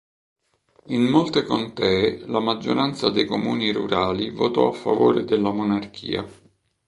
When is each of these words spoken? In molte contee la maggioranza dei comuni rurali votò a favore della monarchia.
In 0.87 1.03
molte 1.03 1.43
contee 1.43 2.25
la 2.25 2.39
maggioranza 2.39 3.11
dei 3.11 3.25
comuni 3.27 3.71
rurali 3.71 4.31
votò 4.31 4.69
a 4.69 4.73
favore 4.73 5.25
della 5.25 5.51
monarchia. 5.51 6.25